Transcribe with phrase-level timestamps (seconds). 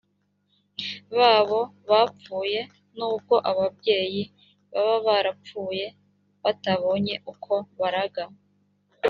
[1.17, 2.59] babo bapfuye
[2.97, 4.21] nubwo ababyeyi
[4.73, 5.85] baba barapfuye
[6.43, 8.23] batabonye uko baraga